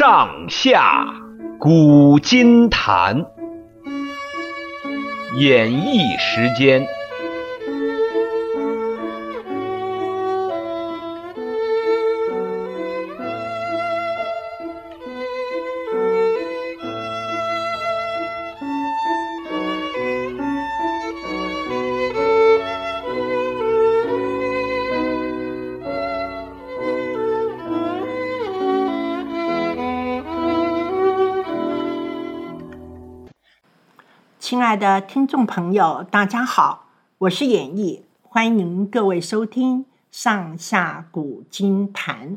[0.00, 1.04] 上下
[1.58, 3.26] 古今谈，
[5.36, 6.88] 演绎时间。
[34.50, 42.36] 亲爱的听众朋友，大家好，我是演绎，欢迎各位收听《上下古今谈》。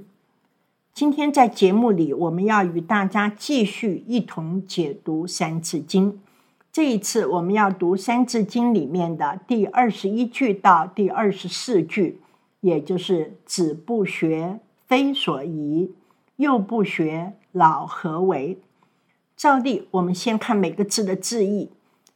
[0.93, 6.13] 今天在节目里，我们要与大家继续一同解读《三字经》。
[6.71, 12.21] 这一次，我们要读《三字经》里面的第二十一句到第二十四句，
[12.61, 15.89] 也就是“子不学，非所宜；
[16.35, 18.59] 幼不学，老何为？”
[19.35, 21.71] 照例，我们先看每个字的字义。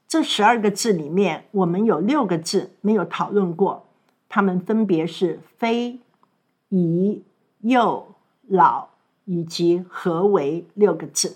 [0.08, 3.88] 这十二个字里面，我们有六个字没有讨论过，
[4.30, 6.00] 它们分别是“非”、
[6.70, 7.24] “宜”、
[7.60, 8.16] “幼”、
[8.48, 8.88] “老”
[9.26, 11.36] 以及“何为”六个字。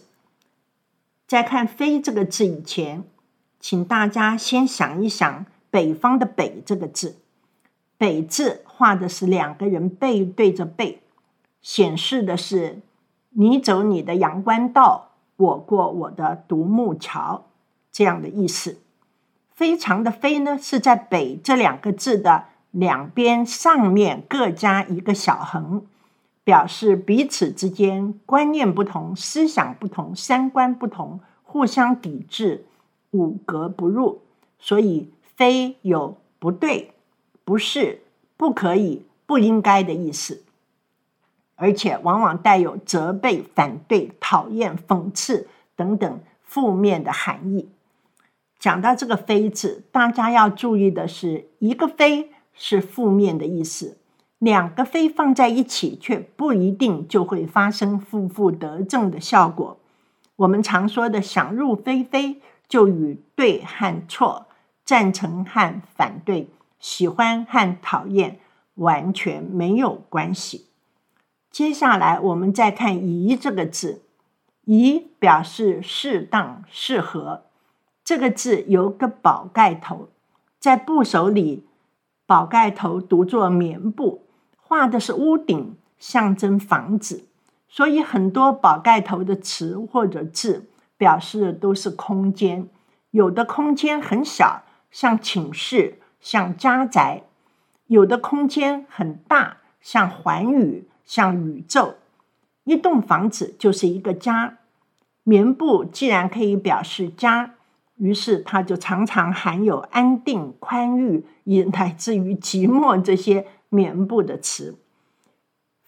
[1.27, 3.03] 在看“非”这个字以前，
[3.59, 7.17] 请大家先想一想北方的“北”这个字
[7.97, 11.01] ，“北”字画的是两个人背对着背，
[11.61, 12.79] 显示的是
[13.31, 17.43] 你走你的阳关道，我过我的独木桥。
[17.91, 18.79] 这样的意思，
[19.53, 25.85] 非常的“非”呢，是在“北”这两个字的两边上面各加一个小横，
[26.43, 32.65] 表示彼此之间观念不同、思想不同、三观不同，互相抵制，
[33.11, 34.21] 五格不入。
[34.57, 36.93] 所以“非”有不对、
[37.43, 38.01] 不是、
[38.37, 40.43] 不可以、不应该的意思，
[41.55, 47.69] 而且往往带有责备、反对、讨厌、讽刺等等负面的含义。
[48.61, 53.97] 讲到这个“非”字，大家要注意的是，一个“非”是负面的意思，
[54.37, 59.79] 两个“非”放在一起却不一定就会发生负负得正的效果。
[60.35, 64.45] 我们常说的“想入非非”，就与对和错、
[64.85, 66.47] 赞成和反对、
[66.79, 68.37] 喜欢和讨厌
[68.75, 70.67] 完全没有关系。
[71.49, 74.03] 接下来，我们再看“宜”这个字
[74.65, 77.45] ，“宜”表示适当、适合。
[78.03, 80.09] 这个字有个宝盖头，
[80.59, 81.65] 在部首里，
[82.25, 84.23] 宝盖头读作棉布，
[84.57, 87.25] 画的是屋顶，象征房子。
[87.69, 90.67] 所以很多宝盖头的词或者字，
[90.97, 92.67] 表示的都是空间。
[93.11, 97.23] 有的空间很小，像寝室，像家宅；
[97.85, 101.95] 有的空间很大，像寰宇，像宇宙。
[102.63, 104.57] 一栋房子就是一个家。
[105.23, 107.53] 棉布既然可以表示家。
[108.01, 114.75] 于是，它就常常含有安定、宽裕，以乃至于寂寞这些棉布的词。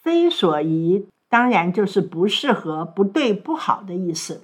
[0.04, 4.44] 非所宜，当然就是不适合、不对、不好的意思。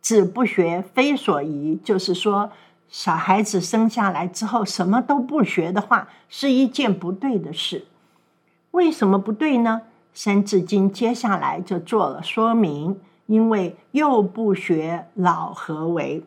[0.00, 2.52] 子不学，非所宜，就是说，
[2.88, 7.86] 小孩子生下来之后什么都不学的话，是一件不对的事。
[8.70, 9.82] 为什么不对呢？
[10.12, 16.22] 《三字经》接下来就做了说明，因为幼不学，老何为？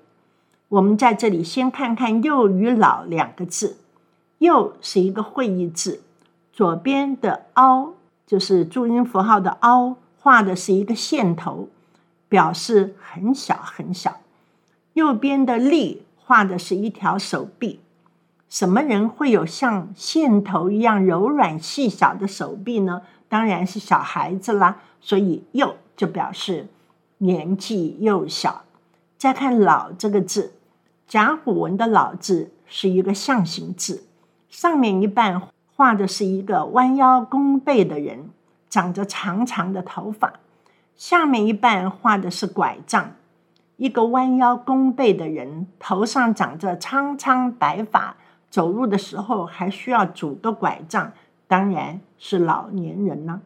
[0.69, 3.77] 我们在这里先看看“幼”与“老”两个字。
[4.37, 6.01] “幼”是一个会意字，
[6.53, 7.93] 左边的“凹”
[8.27, 11.69] 就是注音符号的“凹”，画的是一个线头，
[12.27, 14.17] 表示很小很小。
[14.93, 17.79] 右边的“力”画的是一条手臂。
[18.47, 23.01] 什么人会有像线头一样柔软细小的手臂呢？
[23.27, 24.77] 当然是小孩子啦。
[25.01, 26.67] 所以“幼”就表示
[27.17, 28.65] 年纪幼小。
[29.17, 30.53] 再看“老”这个字。
[31.09, 34.03] 甲骨文的“老”字是一个象形字，
[34.47, 35.41] 上面一半
[35.75, 38.29] 画的是一个弯腰弓背的人，
[38.69, 40.33] 长着长长的头发；
[40.95, 43.15] 下面一半画的是拐杖，
[43.77, 48.15] 一个弯腰弓背的人头上长着苍苍白发，
[48.51, 51.13] 走路的时候还需要拄个拐杖，
[51.47, 53.41] 当然是老年人了。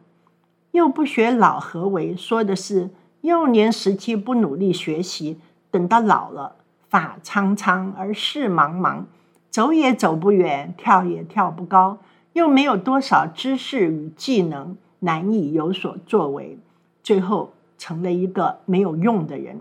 [0.72, 2.14] 幼不学，老何为？
[2.14, 2.90] 说的是
[3.22, 5.40] 幼年时期不努力学习，
[5.70, 6.56] 等到老了。
[6.94, 9.02] 发苍苍而事茫茫，
[9.50, 11.98] 走也走不远，跳也跳不高，
[12.34, 16.56] 又没有多少知识与技能，难以有所作为，
[17.02, 19.58] 最后成了一个没有用的人。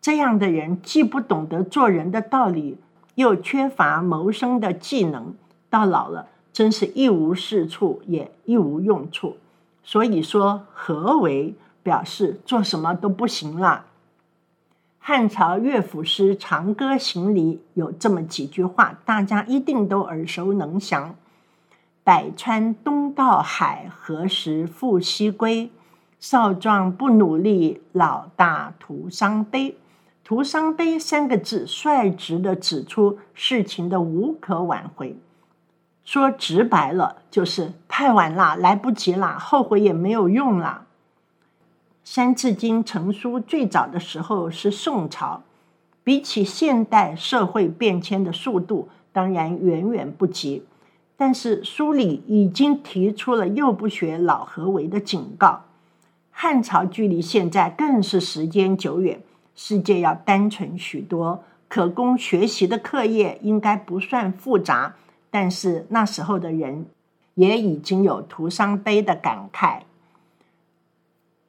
[0.00, 2.78] 这样的人既不懂得做人的道理，
[3.16, 5.34] 又缺乏谋生的技能，
[5.68, 9.38] 到老了真是一无是处，也一无用处。
[9.82, 11.56] 所以说，何为？
[11.82, 13.86] 表示做什么都不行了。
[15.02, 21.16] 汉朝乐府诗《长歌行》里有这么几句话，大家一定都耳熟能详
[22.04, 25.70] ：“百川东到海，何时复西归？
[26.20, 29.78] 少壮不努力，老大徒伤悲。
[30.22, 35.18] ”“徒伤悲”三个字率直地指出事情的无可挽回。
[36.04, 40.82] 说直白了，就是太晚了，来不及了，后悔也没有用了。
[42.02, 45.42] 《三字经》成书最早的时候是宋朝，
[46.02, 50.64] 比起现代社会变迁的速度，当然远远不及。
[51.16, 55.64] 但是书里已经提出了“幼不学，老何为”的警告。
[56.30, 59.20] 汉朝距离现在更是时间久远，
[59.54, 64.94] 世界要单纯许多，可供学习的课业应该不算复杂。
[65.30, 66.86] 但是那时候的人
[67.34, 69.80] 也已经有徒伤悲的感慨。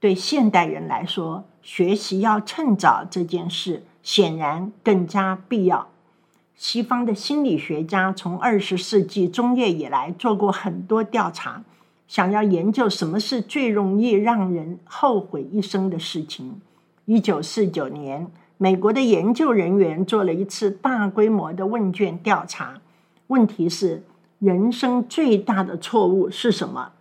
[0.01, 5.89] 对现代人来说，学习要趁早这件事显然更加必要。
[6.56, 11.63] 西方的心理学家从二十世纪中叶以来做过很多调查，
[12.07, 16.59] 想要研究什么是最容易让人后悔一生的事情。
[17.06, 18.25] 一九四九年，
[18.57, 22.81] 美国的研究人员做了一次大规模的问卷调查，
[23.27, 24.01] 问题是：
[24.39, 26.94] 人生最大的错误是什么？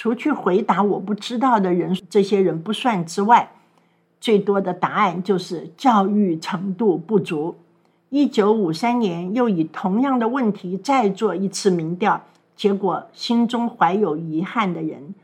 [0.00, 3.50] 除去回答我不知道的人，这些人不算之外，
[4.18, 7.56] 最多的答案就是教育程度不足。
[8.08, 12.22] 一九五三年又以同样的问题再做一次民调，
[12.56, 15.14] 结果心中怀有遗憾的人，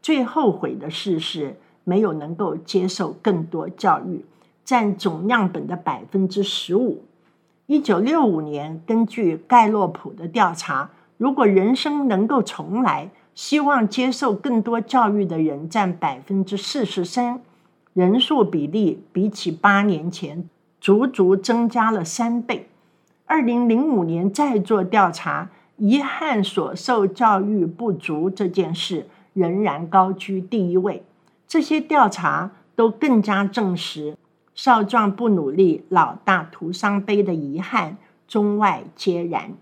[0.00, 4.24] 最后悔的事是没有能够接受更多教育，
[4.64, 7.02] 占总样本的百分之十五。
[7.66, 17.40] 一九六五年根据盖洛普的调查，如果人生能够重来，希望接受更多教育的人占百分之四十三，
[17.94, 20.48] 人数比例比起八年前
[20.80, 22.68] 足足增加了三倍。
[23.26, 31.02] 二零零五年再做调查，遗憾所受教育不足这件事仍然高居第一位。
[31.46, 34.16] 这些调查都更加证实
[34.54, 37.96] “少壮不努力，老大徒伤悲”的遗憾
[38.26, 39.52] 中外皆然。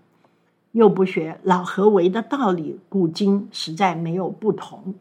[0.73, 4.93] 又不学，老何为的道理，古今实在没有不同。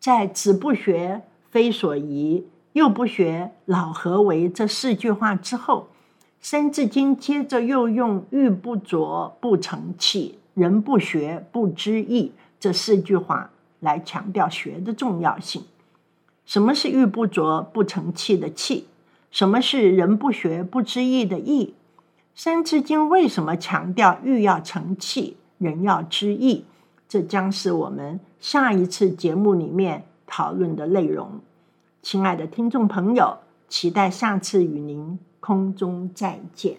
[0.00, 5.88] 在“子不学，非所宜；幼不学，老何为”这四句话之后，
[6.40, 15.62] 《三字经》接着又用“玉不琢，不成器；人不学，不知义”这四句话来强调学的重要性。
[16.44, 18.88] 什么是“玉不琢，不成器”的“器”？
[19.30, 21.74] 什么是“人不学，不知义”的“义”？
[22.34, 26.64] 《三字经》为什么强调“欲要成器，人要知义”？
[27.08, 31.40] 这将是我们下一次节目里面讨论的内容。
[32.00, 33.38] 亲爱的听众朋友，
[33.68, 36.78] 期待下次与您空中再见。